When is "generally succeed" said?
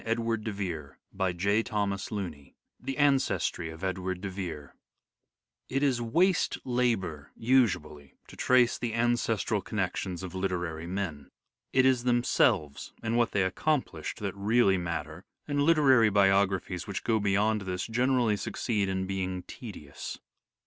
17.85-18.89